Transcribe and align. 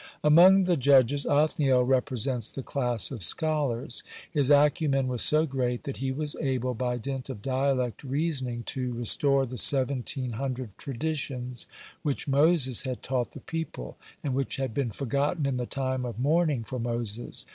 (22) 0.21 0.27
Among 0.29 0.63
the 0.63 0.77
judges, 0.77 1.27
Othniel 1.27 1.83
represents 1.83 2.51
the 2.51 2.63
class 2.63 3.11
of 3.11 3.21
scholars. 3.21 4.01
His 4.31 4.49
acumen 4.49 5.07
was 5.07 5.21
so 5.21 5.45
great 5.45 5.83
that 5.83 5.97
he 5.97 6.11
was 6.11 6.35
able, 6.41 6.73
by 6.73 6.97
dint 6.97 7.29
of 7.29 7.43
dialect 7.43 8.03
reasoning, 8.03 8.63
to 8.63 8.93
restore 8.95 9.45
the 9.45 9.59
seventeen 9.59 10.31
hundred 10.31 10.75
traditions 10.79 11.65
(23) 12.01 12.01
which 12.01 12.27
Moses 12.27 12.81
had 12.81 13.03
taught 13.03 13.29
the 13.33 13.41
people, 13.41 13.95
and 14.23 14.33
which 14.33 14.55
had 14.55 14.73
been 14.73 14.89
forgotten 14.89 15.45
in 15.45 15.57
the 15.57 15.67
time 15.67 16.03
of 16.03 16.17
mourning 16.19 16.63
for 16.63 16.79
Moses. 16.79 17.45